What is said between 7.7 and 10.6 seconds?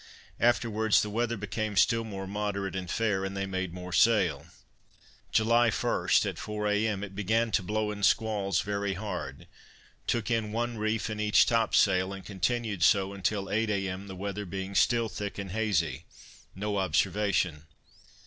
in squalls very hard, took in